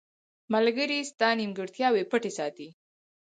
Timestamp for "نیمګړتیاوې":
1.39-2.03